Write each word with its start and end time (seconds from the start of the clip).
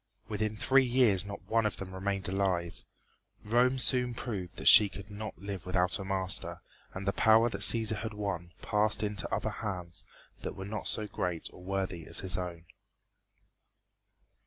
Within 0.27 0.57
three 0.57 0.83
years 0.83 1.27
not 1.27 1.43
one 1.43 1.63
of 1.63 1.77
them 1.77 1.93
remained 1.93 2.27
alive. 2.27 2.83
Rome 3.45 3.77
soon 3.77 4.15
proved 4.15 4.57
that 4.57 4.67
she 4.67 4.89
could 4.89 5.11
not 5.11 5.37
live 5.37 5.67
without 5.67 5.99
a 5.99 6.03
master, 6.03 6.61
and 6.95 7.07
the 7.07 7.13
power 7.13 7.49
that 7.51 7.61
Cæsar 7.61 7.97
had 8.01 8.15
won 8.15 8.51
passed 8.63 9.03
into 9.03 9.31
other 9.31 9.51
hands 9.51 10.03
that 10.41 10.55
were 10.55 10.65
not 10.65 10.87
so 10.87 11.05
great 11.05 11.51
or 11.53 11.61
worthy 11.61 12.07
as 12.07 12.21
his 12.21 12.35
own. 12.35 12.65